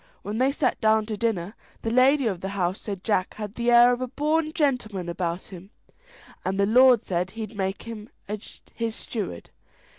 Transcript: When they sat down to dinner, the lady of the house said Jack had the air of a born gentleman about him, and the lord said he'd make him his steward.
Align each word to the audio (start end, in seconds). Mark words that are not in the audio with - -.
When 0.23 0.39
they 0.39 0.51
sat 0.51 0.81
down 0.81 1.05
to 1.05 1.15
dinner, 1.15 1.53
the 1.83 1.91
lady 1.91 2.25
of 2.25 2.41
the 2.41 2.49
house 2.57 2.81
said 2.81 3.03
Jack 3.03 3.35
had 3.35 3.53
the 3.53 3.69
air 3.69 3.93
of 3.93 4.01
a 4.01 4.07
born 4.07 4.51
gentleman 4.51 5.07
about 5.07 5.43
him, 5.43 5.69
and 6.43 6.59
the 6.59 6.65
lord 6.65 7.05
said 7.05 7.29
he'd 7.29 7.55
make 7.55 7.83
him 7.83 8.09
his 8.27 8.95
steward. 8.95 9.51